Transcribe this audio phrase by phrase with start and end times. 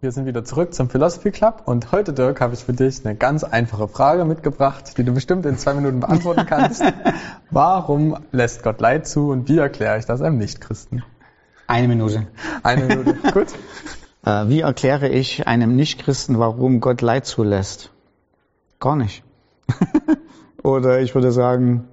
[0.00, 3.16] Wir sind wieder zurück zum Philosophy Club und heute, Dirk, habe ich für dich eine
[3.16, 6.84] ganz einfache Frage mitgebracht, die du bestimmt in zwei Minuten beantworten kannst.
[7.50, 11.02] Warum lässt Gott Leid zu und wie erkläre ich das einem Nichtchristen?
[11.66, 12.28] Eine Minute.
[12.62, 13.48] Eine Minute, gut.
[14.24, 17.90] Äh, wie erkläre ich einem Nichtchristen, warum Gott Leid zulässt?
[18.78, 19.24] Gar nicht.
[20.62, 21.88] Oder ich würde sagen,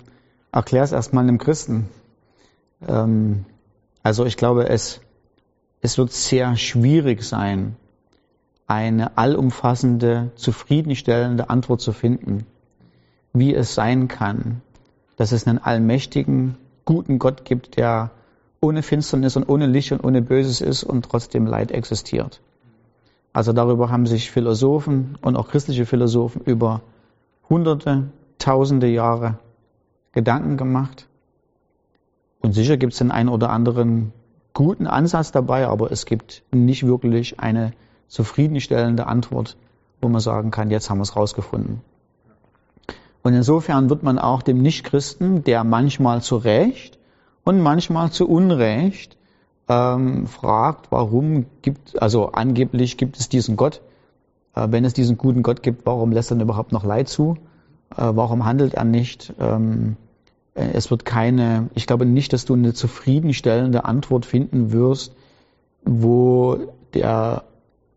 [0.51, 1.89] erklär es erstmal einem Christen.
[2.87, 3.45] Ähm,
[4.03, 5.01] also ich glaube, es,
[5.81, 7.77] es wird sehr schwierig sein,
[8.67, 12.45] eine allumfassende, zufriedenstellende Antwort zu finden,
[13.33, 14.61] wie es sein kann,
[15.17, 18.11] dass es einen allmächtigen, guten Gott gibt, der
[18.61, 22.41] ohne Finsternis und ohne Licht und ohne Böses ist und trotzdem Leid existiert.
[23.33, 26.81] Also darüber haben sich Philosophen und auch christliche Philosophen über
[27.49, 28.05] hunderte,
[28.39, 29.39] tausende Jahre
[30.13, 31.07] Gedanken gemacht.
[32.39, 34.13] Und sicher gibt es den einen oder anderen
[34.53, 37.73] guten Ansatz dabei, aber es gibt nicht wirklich eine
[38.07, 39.57] zufriedenstellende Antwort,
[40.01, 41.81] wo man sagen kann, jetzt haben wir es rausgefunden.
[43.23, 46.99] Und insofern wird man auch dem Nichtchristen, der manchmal zu Recht
[47.43, 49.17] und manchmal zu Unrecht
[49.67, 53.81] ähm, fragt, warum gibt, also angeblich gibt es diesen Gott.
[54.55, 57.37] Äh, wenn es diesen guten Gott gibt, warum lässt er denn überhaupt noch Leid zu?
[57.91, 59.33] Äh, warum handelt er nicht?
[59.39, 59.97] Ähm,
[60.53, 65.13] äh, es wird keine, ich glaube nicht, dass du eine zufriedenstellende Antwort finden wirst,
[65.83, 66.59] wo
[66.93, 67.43] der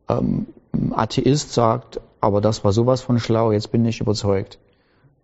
[0.09, 0.47] ähm,
[0.93, 4.59] Atheist sagt, aber das war sowas von schlau, jetzt bin ich überzeugt.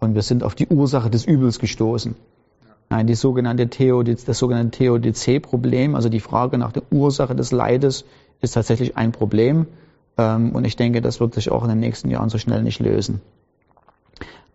[0.00, 2.14] Und wir sind auf die Ursache des Übels gestoßen.
[2.90, 8.04] Nein, die sogenannte Theodiz, das sogenannte Theodizee-Problem, also die Frage nach der Ursache des Leides,
[8.40, 9.66] ist tatsächlich ein Problem.
[10.18, 12.80] Ähm, und ich denke, das wird sich auch in den nächsten Jahren so schnell nicht
[12.80, 13.20] lösen.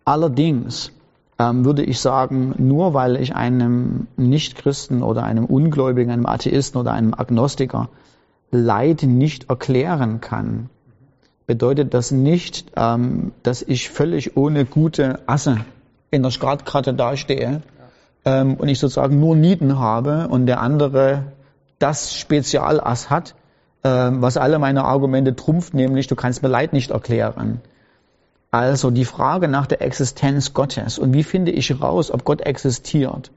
[0.04, 0.92] Allerdings
[1.38, 6.92] ähm, würde ich sagen, nur weil ich einem Nichtchristen oder einem Ungläubigen, einem Atheisten oder
[6.92, 7.88] einem Agnostiker
[8.50, 10.70] Leid nicht erklären kann,
[11.46, 15.64] bedeutet das nicht, ähm, dass ich völlig ohne gute Asse
[16.10, 17.62] in der Startkarte dastehe
[18.24, 21.24] ähm, und ich sozusagen nur Nieten habe und der andere
[21.78, 23.34] das Spezialass hat,
[23.84, 27.60] ähm, was alle meine Argumente trumpft, nämlich du kannst mir Leid nicht erklären.
[28.50, 33.30] Also die Frage nach der Existenz Gottes und wie finde ich raus, ob Gott existiert,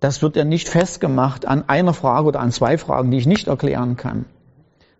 [0.00, 3.48] das wird ja nicht festgemacht an einer Frage oder an zwei Fragen, die ich nicht
[3.48, 4.26] erklären kann,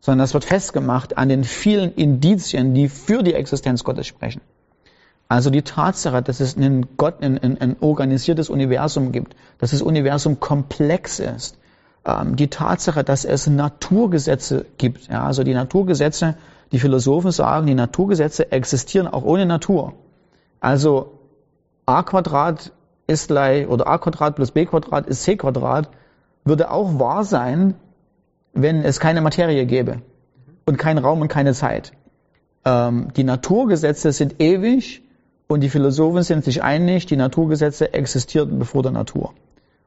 [0.00, 4.40] sondern das wird festgemacht an den vielen Indizien, die für die Existenz Gottes sprechen.
[5.28, 9.82] Also die Tatsache, dass es einen Gott, ein, ein, ein organisiertes Universum gibt, dass das
[9.82, 11.58] Universum komplex ist,
[12.06, 16.36] ähm, die Tatsache, dass es Naturgesetze gibt, ja, also die Naturgesetze,
[16.72, 19.94] die Philosophen sagen, die Naturgesetze existieren auch ohne Natur.
[20.60, 21.12] Also
[21.84, 22.72] a Quadrat
[23.08, 25.88] ist gleich, oder a Quadrat plus b Quadrat ist c Quadrat,
[26.44, 27.74] würde auch wahr sein,
[28.52, 30.02] wenn es keine Materie gäbe
[30.66, 31.92] und keinen Raum und keine Zeit.
[32.64, 35.02] Ähm, die Naturgesetze sind ewig
[35.48, 39.32] und die Philosophen sind sich einig, die Naturgesetze existierten bevor der Natur.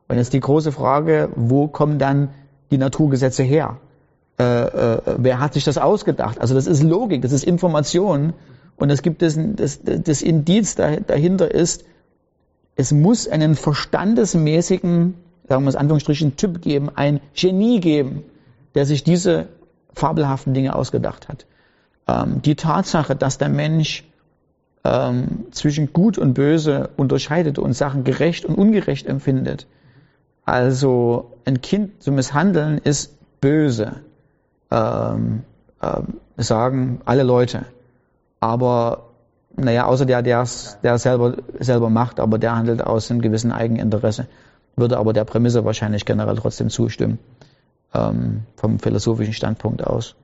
[0.07, 2.29] Und jetzt die große Frage, wo kommen dann
[2.71, 3.77] die Naturgesetze her?
[4.39, 6.41] Äh, äh, wer hat sich das ausgedacht?
[6.41, 8.33] Also das ist Logik, das ist Information
[8.77, 11.85] und es gibt das, das, das Indiz dahinter ist,
[12.81, 15.13] es muss einen verstandesmäßigen,
[15.47, 18.23] sagen wir es Anführungsstrichen, Typ geben, ein Genie geben,
[18.73, 19.49] der sich diese
[19.93, 21.45] fabelhaften Dinge ausgedacht hat.
[22.07, 24.03] Ähm, die Tatsache, dass der Mensch
[24.83, 29.67] ähm, zwischen Gut und Böse unterscheidet und Sachen gerecht und ungerecht empfindet.
[30.43, 33.97] Also ein Kind zu misshandeln ist böse,
[34.71, 35.43] ähm,
[35.83, 37.65] ähm, sagen alle Leute.
[38.39, 39.10] Aber
[39.55, 44.27] naja, außer der, der es selber, selber macht, aber der handelt aus einem gewissen Eigeninteresse,
[44.75, 47.19] würde aber der Prämisse wahrscheinlich generell trotzdem zustimmen,
[47.93, 50.15] ähm, vom philosophischen Standpunkt aus.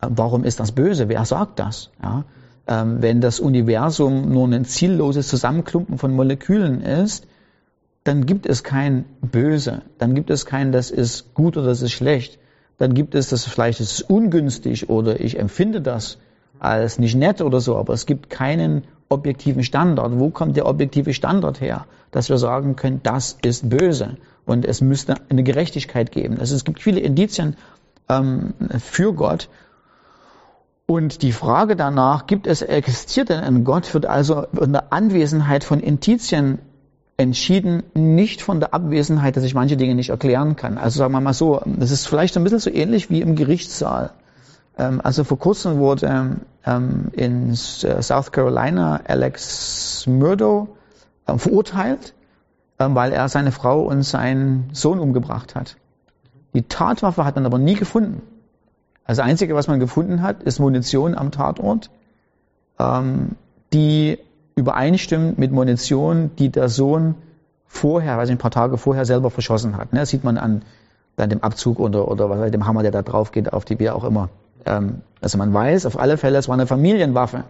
[0.00, 1.08] Äh, warum ist das böse?
[1.08, 1.90] Wer sagt das?
[2.02, 2.24] Ja?
[2.66, 7.26] Ähm, wenn das Universum nur ein zielloses Zusammenklumpen von Molekülen ist,
[8.04, 11.92] dann gibt es kein Böse, dann gibt es kein, das ist gut oder das ist
[11.92, 12.38] schlecht,
[12.78, 16.18] dann gibt es das vielleicht ist ungünstig oder ich empfinde das
[16.60, 20.18] als nicht nett oder so, aber es gibt keinen objektiven Standard.
[20.18, 24.80] Wo kommt der objektive Standard her, dass wir sagen können, das ist böse und es
[24.80, 26.38] müsste eine Gerechtigkeit geben.
[26.38, 27.56] Also es gibt viele Indizien
[28.08, 29.48] ähm, für Gott.
[30.86, 35.64] Und die Frage danach, gibt es, existiert denn ein Gott, wird also in der Anwesenheit
[35.64, 36.60] von Indizien
[37.18, 40.78] entschieden, nicht von der Abwesenheit, dass ich manche Dinge nicht erklären kann.
[40.78, 44.12] Also sagen wir mal so, das ist vielleicht ein bisschen so ähnlich wie im Gerichtssaal.
[44.78, 50.68] Ähm, also vor kurzem wurde ähm, in South Carolina Alex Murdo
[51.26, 52.14] ähm, verurteilt,
[52.78, 55.76] weil er seine Frau und seinen Sohn umgebracht hat.
[56.54, 58.22] Die Tatwaffe hat man aber nie gefunden.
[59.04, 61.90] Also das Einzige, was man gefunden hat, ist Munition am Tatort,
[62.78, 63.30] ähm,
[63.72, 64.18] die
[64.54, 67.14] übereinstimmt mit Munition, die der Sohn
[67.66, 69.92] vorher, weiß nicht, ein paar Tage vorher selber verschossen hat.
[69.92, 70.00] Ne?
[70.00, 70.62] Das sieht man an,
[71.16, 73.90] an dem Abzug oder, oder was, dem Hammer, der da drauf geht, auf die wie
[73.90, 74.28] auch immer.
[74.66, 77.44] Ähm, also man weiß auf alle Fälle, es war eine Familienwaffe.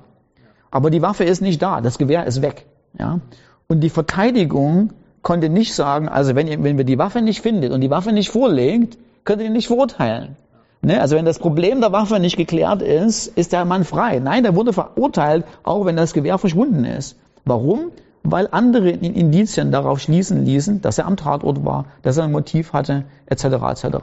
[0.70, 2.66] Aber die Waffe ist nicht da, das Gewehr ist weg.
[2.99, 3.20] Ja?
[3.69, 7.72] Und die Verteidigung konnte nicht sagen, also wenn, ihr, wenn wir die Waffe nicht findet
[7.72, 10.37] und die Waffe nicht vorlegt, könnt ihr nicht verurteilen.
[10.81, 11.00] Ne?
[11.00, 14.20] Also wenn das Problem der Waffe nicht geklärt ist, ist der Mann frei.
[14.20, 17.16] Nein, der wurde verurteilt, auch wenn das Gewehr verschwunden ist.
[17.44, 17.90] Warum?
[18.22, 22.72] Weil andere Indizien darauf schließen ließen, dass er am Tatort war, dass er ein Motiv
[22.72, 23.44] hatte, etc.
[23.44, 23.96] etc.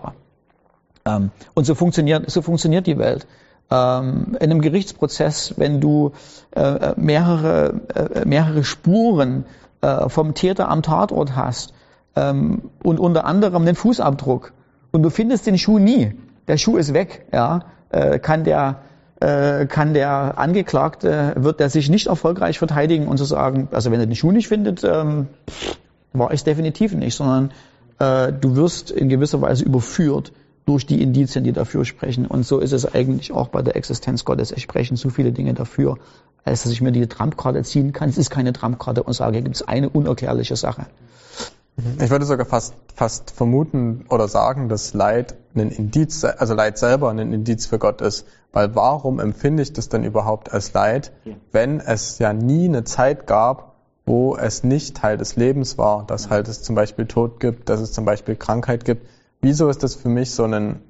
[1.07, 3.28] Ähm, und so funktioniert, so funktioniert die Welt.
[3.72, 6.12] Ähm, in einem Gerichtsprozess, wenn du
[6.52, 9.46] äh, mehrere, äh, mehrere Spuren
[9.81, 11.74] äh, vom Täter am Tatort hast
[12.16, 14.54] ähm, und unter anderem den Fußabdruck
[14.92, 16.13] und du findest den Schuh nie,
[16.48, 18.81] der Schuh ist weg, ja, äh, kann der
[19.19, 23.90] äh, kann der Angeklagte, wird er sich nicht erfolgreich verteidigen und zu so sagen, also
[23.90, 27.51] wenn er den Schuh nicht findet, war ich definitiv nicht, sondern
[28.00, 30.34] äh, du wirst in gewisser Weise überführt
[30.66, 32.26] durch die Indizien, die dafür sprechen.
[32.26, 34.52] Und so ist es eigentlich auch bei der Existenz Gottes.
[34.52, 35.98] Es sprechen zu viele Dinge dafür,
[36.44, 38.10] als dass ich mir die Trumpkarte ziehen kann.
[38.10, 40.88] Es ist keine Trumpkarte und sage, hier gibt es eine unerklärliche Sache.
[42.02, 47.10] Ich würde sogar fast, fast vermuten oder sagen, dass Leid ein Indiz, also Leid selber
[47.10, 48.26] ein Indiz für Gott ist.
[48.54, 51.12] Weil warum empfinde ich das denn überhaupt als Leid,
[51.52, 53.76] wenn es ja nie eine Zeit gab,
[54.06, 57.82] wo es nicht Teil des Lebens war, dass halt es zum Beispiel Tod gibt, dass
[57.82, 59.06] es zum Beispiel Krankheit gibt.
[59.46, 60.82] Wieso ist das für mich so ein,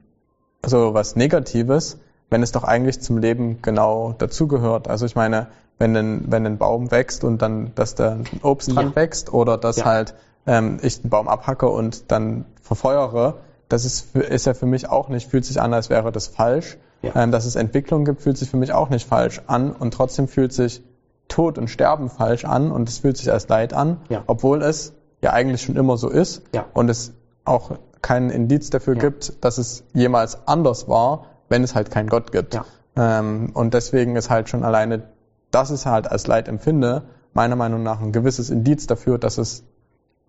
[0.66, 1.98] so was Negatives,
[2.30, 4.88] wenn es doch eigentlich zum Leben genau dazugehört?
[4.88, 5.48] Also ich meine,
[5.78, 8.96] wenn ein, wenn ein Baum wächst und dann, dass da ein Obst dran ja.
[8.96, 9.84] wächst oder dass ja.
[9.84, 10.14] halt
[10.48, 15.10] ähm, ich den Baum abhacke und dann verfeuere, das ist, ist ja für mich auch
[15.10, 16.78] nicht, fühlt sich an, als wäre das falsch.
[17.02, 17.12] Ja.
[17.14, 20.30] Ähm, dass es Entwicklung gibt, fühlt sich für mich auch nicht falsch an und trotzdem
[20.30, 20.82] fühlt sich
[21.28, 24.24] Tod und Sterben falsch an und es fühlt sich als Leid an, ja.
[24.28, 26.64] obwohl es ja eigentlich schon immer so ist ja.
[26.74, 27.12] und es
[27.44, 27.72] auch
[28.06, 32.62] keinen Indiz dafür gibt, dass es jemals anders war, wenn es halt keinen Gott gibt.
[32.96, 35.10] Ähm, und deswegen ist halt schon alleine,
[35.50, 39.64] dass es halt als Leid empfinde, meiner Meinung nach ein gewisses Indiz dafür, dass es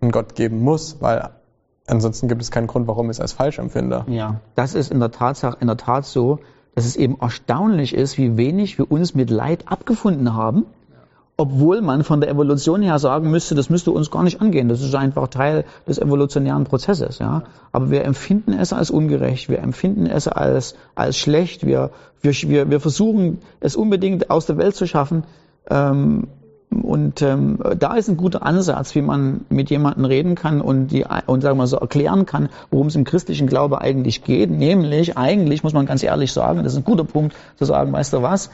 [0.00, 1.28] einen Gott geben muss, weil
[1.86, 4.06] ansonsten gibt es keinen Grund, warum ich es als falsch empfinde.
[4.08, 6.38] Ja, das ist in der Tat, in der Tat so,
[6.74, 10.64] dass es eben erstaunlich ist, wie wenig wir uns mit Leid abgefunden haben,
[11.36, 14.68] obwohl man von der Evolution her sagen müsste, das müsste uns gar nicht angehen.
[14.68, 17.42] Das ist einfach Teil des evolutionären Prozesses, ja.
[17.72, 21.90] Aber wir empfinden es als ungerecht, wir empfinden es als, als schlecht, wir,
[22.22, 25.24] wir, wir versuchen es unbedingt aus der Welt zu schaffen,
[25.68, 26.28] ähm,
[26.70, 31.04] und ähm, da ist ein guter Ansatz, wie man mit jemandem reden kann und, die,
[31.26, 34.50] und sagen wir so erklären kann, worum es im christlichen Glaube eigentlich geht.
[34.50, 38.12] Nämlich, eigentlich muss man ganz ehrlich sagen, das ist ein guter Punkt, zu sagen, weißt
[38.12, 38.50] du was,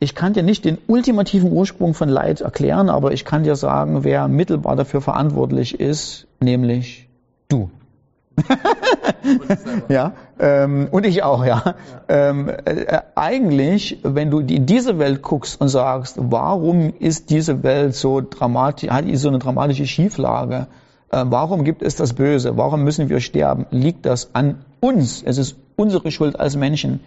[0.00, 4.04] ich kann dir nicht den ultimativen Ursprung von Leid erklären, aber ich kann dir sagen,
[4.04, 7.08] wer mittelbar dafür verantwortlich ist, nämlich
[7.48, 7.70] du.
[9.88, 11.62] ja, ähm, und ich auch, ja.
[11.64, 11.74] ja.
[12.08, 17.94] Ähm, äh, eigentlich, wenn du in diese Welt guckst und sagst, warum ist diese Welt
[17.94, 20.66] so dramatisch, hat so eine dramatische Schieflage?
[21.10, 22.56] Äh, warum gibt es das Böse?
[22.56, 23.66] Warum müssen wir sterben?
[23.70, 25.22] Liegt das an uns?
[25.22, 27.00] Es ist unsere Schuld als Menschen.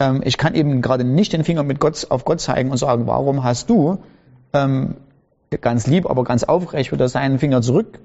[0.00, 3.06] Ähm, ich kann eben gerade nicht den Finger mit Gott, auf Gott zeigen und sagen,
[3.06, 3.98] warum hast du
[4.52, 4.96] ähm,
[5.60, 8.00] ganz lieb, aber ganz aufrecht würde er seinen Finger zurück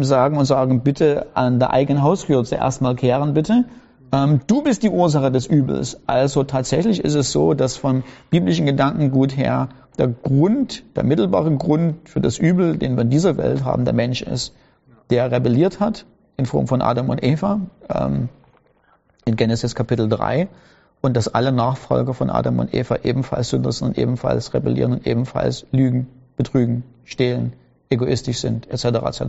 [0.00, 3.64] sagen und sagen, bitte an der eigenen Haustür zuerst mal kehren, bitte.
[4.12, 6.00] Ähm, du bist die Ursache des Übels.
[6.06, 9.68] Also tatsächlich ist es so, dass von biblischen Gedankengut her
[9.98, 13.94] der Grund, der mittelbare Grund für das Übel, den wir in dieser Welt haben, der
[13.94, 14.54] Mensch ist,
[15.10, 16.06] der rebelliert hat
[16.36, 18.28] in Form von Adam und Eva ähm,
[19.24, 20.48] in Genesis Kapitel 3
[21.04, 25.06] und dass alle Nachfolger von Adam und Eva ebenfalls Sünder sind und ebenfalls rebellieren und
[25.06, 26.06] ebenfalls lügen,
[26.38, 27.52] betrügen, stehlen,
[27.90, 28.84] egoistisch sind, etc.
[28.84, 29.22] etc.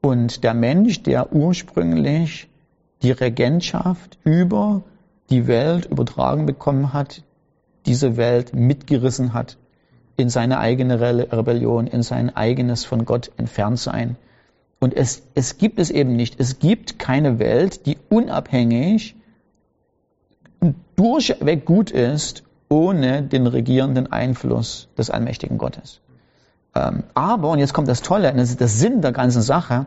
[0.00, 2.48] Und der Mensch, der ursprünglich
[3.02, 4.80] die Regentschaft über
[5.28, 7.24] die Welt übertragen bekommen hat,
[7.84, 9.58] diese Welt mitgerissen hat
[10.16, 14.16] in seine eigene Rebellion, in sein eigenes von Gott entfernt sein.
[14.78, 16.40] Und es, es gibt es eben nicht.
[16.40, 19.14] Es gibt keine Welt, die unabhängig
[20.96, 26.00] durchweg gut ist, ohne den regierenden Einfluss des allmächtigen Gottes.
[26.74, 29.86] Ähm, aber, und jetzt kommt das Tolle, das ist der Sinn der ganzen Sache,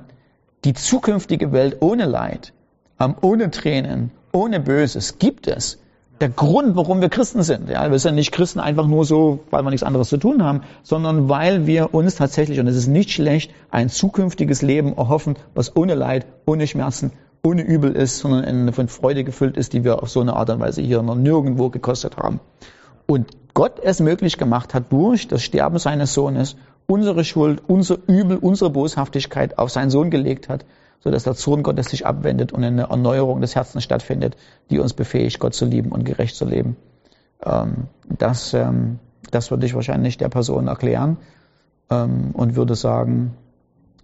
[0.66, 2.54] die zukünftige Welt ohne Leid,
[3.00, 5.80] ähm, ohne Tränen, ohne Böses gibt es.
[6.20, 7.70] Der Grund, warum wir Christen sind.
[7.70, 10.62] Ja, wir sind nicht Christen einfach nur so, weil wir nichts anderes zu tun haben,
[10.84, 15.76] sondern weil wir uns tatsächlich, und es ist nicht schlecht, ein zukünftiges Leben erhoffen, was
[15.76, 17.12] ohne Leid, ohne Schmerzen,
[17.46, 20.62] ohne Übel ist, sondern von Freude gefüllt ist, die wir auf so eine Art und
[20.62, 22.40] Weise hier noch nirgendwo gekostet haben.
[23.06, 26.56] Und Gott es möglich gemacht hat, durch das Sterben seines Sohnes
[26.88, 30.66] unsere Schuld, unser Übel, unsere Boshaftigkeit auf seinen Sohn gelegt hat,
[31.02, 34.38] sodass der Zorn Gottes sich abwendet und eine Erneuerung des Herzens stattfindet,
[34.70, 36.78] die uns befähigt, Gott zu lieben und gerecht zu leben.
[37.46, 39.00] Ähm, das, ähm,
[39.32, 41.18] das würde ich wahrscheinlich der Person erklären
[41.90, 43.36] ähm, und würde sagen,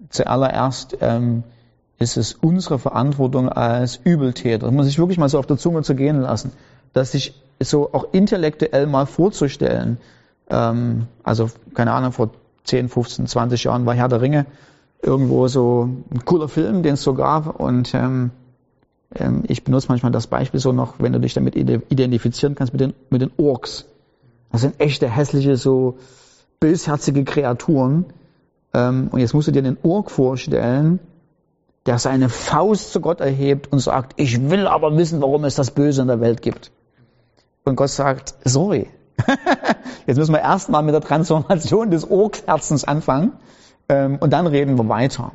[0.09, 0.97] zuallererst
[1.99, 5.83] ist es unsere Verantwortung als Übeltäter, das muss ich wirklich mal so auf der Zunge
[5.83, 6.51] zu gehen lassen,
[6.93, 9.97] dass sich so auch intellektuell mal vorzustellen,
[10.49, 12.31] also keine Ahnung, vor
[12.63, 14.45] 10, 15, 20 Jahren war Herr der Ringe
[15.01, 17.59] irgendwo so ein cooler Film, den es so gab.
[17.59, 18.31] Und ähm,
[19.15, 22.81] ähm, ich benutze manchmal das Beispiel so noch, wenn du dich damit identifizieren kannst mit
[22.81, 23.85] den, mit den Orks.
[24.51, 25.97] Das sind echte hässliche, so
[26.59, 28.05] bösherzige Kreaturen.
[28.73, 30.99] Ähm, und jetzt musst du dir den Ork vorstellen,
[31.89, 35.71] der seine Faust zu Gott erhebt und sagt, ich will aber wissen, warum es das
[35.71, 36.71] Böse in der Welt gibt.
[37.65, 38.87] Und Gott sagt, sorry,
[40.05, 43.33] Jetzt müssen wir erstmal mit der Transformation des Orksherzens anfangen
[43.87, 45.31] ähm, und dann reden wir weiter.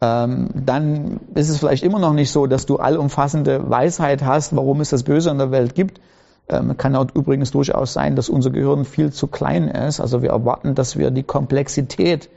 [0.00, 4.80] Ähm, dann ist es vielleicht immer noch nicht so, dass du allumfassende Weisheit hast, warum
[4.80, 6.00] es das Böse in der Welt gibt.
[6.48, 10.00] Ähm, kann auch übrigens durchaus sein, dass unser Gehirn viel zu klein ist.
[10.00, 12.28] Also wir erwarten, dass wir die Komplexität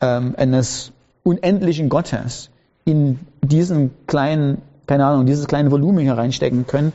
[0.00, 0.92] ähm, eines
[1.22, 2.50] unendlichen Gottes
[2.84, 6.92] in diesen kleinen, keine Ahnung, dieses kleine Volumen hereinstecken können.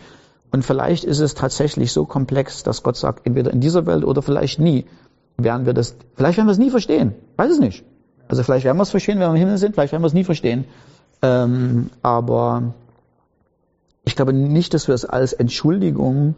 [0.52, 4.22] Und vielleicht ist es tatsächlich so komplex, dass Gott sagt, entweder in dieser Welt oder
[4.22, 4.86] vielleicht nie
[5.38, 7.14] werden wir das, vielleicht werden wir es nie verstehen.
[7.38, 7.84] Weiß es nicht.
[8.28, 10.14] Also vielleicht werden wir es verstehen, wenn wir im Himmel sind, vielleicht werden wir es
[10.14, 10.66] nie verstehen.
[11.22, 12.74] Ähm, aber
[14.06, 16.36] ich glaube nicht, dass wir es als Entschuldigung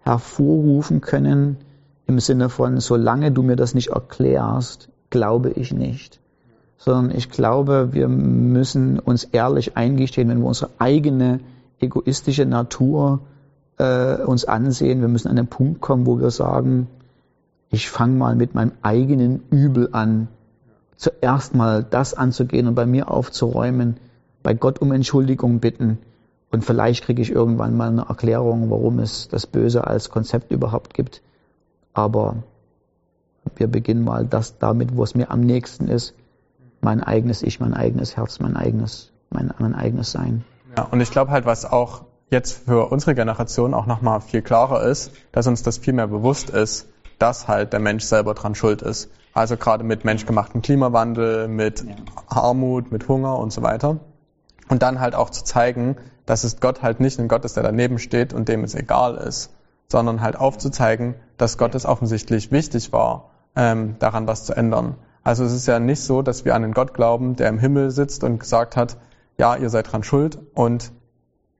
[0.00, 1.58] hervorrufen können
[2.06, 6.20] im Sinne von, solange du mir das nicht erklärst, glaube ich nicht.
[6.78, 11.40] Sondern ich glaube, wir müssen uns ehrlich eingestehen, wenn wir unsere eigene
[11.80, 13.20] egoistische Natur
[13.78, 15.00] äh, uns ansehen.
[15.00, 16.86] Wir müssen an den Punkt kommen, wo wir sagen,
[17.70, 20.28] ich fange mal mit meinem eigenen Übel an,
[20.96, 23.96] zuerst mal das anzugehen und bei mir aufzuräumen,
[24.42, 25.98] bei Gott um Entschuldigung bitten
[26.50, 30.94] und vielleicht kriege ich irgendwann mal eine Erklärung, warum es das Böse als Konzept überhaupt
[30.94, 31.22] gibt.
[31.92, 32.36] Aber
[33.56, 36.14] wir beginnen mal das damit, wo es mir am nächsten ist,
[36.80, 40.44] mein eigenes Ich, mein eigenes Herz, mein eigenes, mein, mein eigenes Sein.
[40.76, 44.82] Ja, und ich glaube halt, was auch jetzt für unsere Generation auch nochmal viel klarer
[44.82, 48.82] ist, dass uns das viel mehr bewusst ist, dass halt der Mensch selber dran schuld
[48.82, 49.10] ist.
[49.32, 51.94] Also gerade mit menschgemachten Klimawandel, mit ja.
[52.26, 53.98] Armut, mit Hunger und so weiter.
[54.68, 57.62] Und dann halt auch zu zeigen, dass es Gott halt nicht ein Gott ist, der
[57.62, 59.50] daneben steht und dem es egal ist,
[59.88, 64.96] sondern halt aufzuzeigen, dass Gott es offensichtlich wichtig war, ähm, daran was zu ändern.
[65.26, 67.90] Also es ist ja nicht so, dass wir an einen Gott glauben, der im Himmel
[67.90, 68.96] sitzt und gesagt hat,
[69.38, 70.92] ja, ihr seid dran schuld und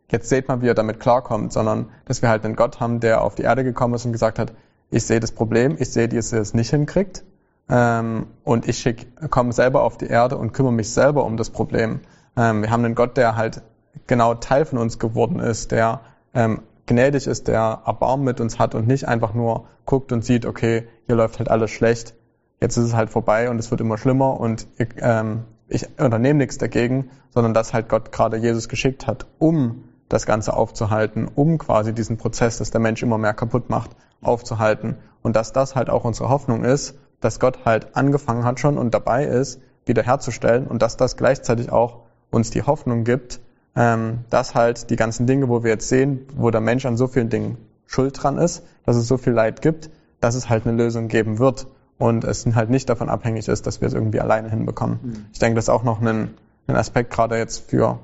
[0.09, 3.23] jetzt seht mal, wie er damit klarkommt, sondern dass wir halt einen Gott haben, der
[3.23, 4.53] auf die Erde gekommen ist und gesagt hat,
[4.91, 7.25] ich sehe das Problem, ich sehe, dass ihr es nicht hinkriegt
[7.69, 11.51] ähm, und ich schick, komme selber auf die Erde und kümmere mich selber um das
[11.51, 12.03] Problem.
[12.37, 13.63] Ähm, wir haben einen Gott, der halt
[14.07, 16.03] genau Teil von uns geworden ist, der
[16.35, 20.47] ähm, gnädig ist, der Erbarmen mit uns hat und nicht einfach nur guckt und sieht,
[20.47, 22.15] okay, hier läuft halt alles schlecht,
[22.61, 24.67] jetzt ist es halt vorbei und es wird immer schlimmer und
[24.99, 30.27] ähm, ich unternehme nichts dagegen, sondern dass halt Gott gerade Jesus geschickt hat, um das
[30.27, 33.91] Ganze aufzuhalten, um quasi diesen Prozess, dass der Mensch immer mehr kaputt macht,
[34.23, 34.97] aufzuhalten.
[35.23, 38.95] Und dass das halt auch unsere Hoffnung ist, dass Gott halt angefangen hat schon und
[38.95, 43.41] dabei ist, wiederherzustellen und dass das gleichzeitig auch uns die Hoffnung gibt,
[43.75, 47.09] ähm, dass halt die ganzen Dinge, wo wir jetzt sehen, wo der Mensch an so
[47.09, 50.77] vielen Dingen schuld dran ist, dass es so viel Leid gibt, dass es halt eine
[50.77, 51.67] Lösung geben wird
[51.99, 54.99] und es halt nicht davon abhängig ist, dass wir es irgendwie alleine hinbekommen.
[55.03, 55.27] Mhm.
[55.33, 56.35] Ich denke, das ist auch noch ein,
[56.67, 57.99] ein Aspekt gerade jetzt für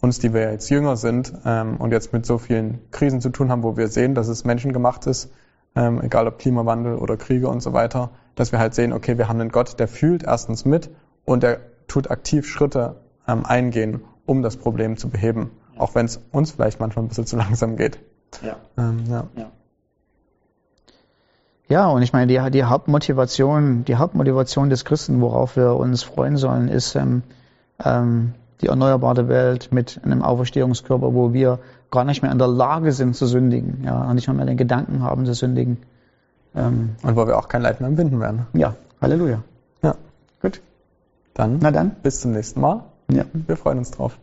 [0.00, 3.50] uns, die wir jetzt jünger sind ähm, und jetzt mit so vielen Krisen zu tun
[3.50, 5.30] haben, wo wir sehen, dass es menschengemacht ist,
[5.76, 9.28] ähm, egal ob Klimawandel oder Kriege und so weiter, dass wir halt sehen, okay, wir
[9.28, 10.90] haben einen Gott, der fühlt erstens mit
[11.24, 12.96] und der tut aktiv Schritte
[13.28, 15.82] ähm, eingehen, um das Problem zu beheben, ja.
[15.82, 18.00] auch wenn es uns vielleicht manchmal ein bisschen zu langsam geht.
[18.42, 18.56] Ja.
[18.78, 19.24] Ähm, ja.
[19.36, 19.50] ja.
[21.70, 26.36] Ja, und ich meine, die, die Hauptmotivation, die Hauptmotivation des Christen, worauf wir uns freuen
[26.36, 27.22] sollen, ist, ähm,
[27.82, 31.60] ähm, die erneuerbare Welt mit einem Auferstehungskörper, wo wir
[31.92, 34.56] gar nicht mehr in der Lage sind zu sündigen, ja, und nicht mehr, mehr den
[34.56, 35.78] Gedanken haben zu sündigen.
[36.56, 38.46] Ähm, und wo wir auch kein Leid mehr empfinden werden.
[38.52, 39.44] Ja, Halleluja.
[39.82, 39.94] Ja.
[40.42, 40.60] Gut.
[41.34, 41.92] Dann, Na dann.
[42.02, 42.82] bis zum nächsten Mal.
[43.12, 43.24] Ja.
[43.32, 44.18] Wir freuen uns drauf.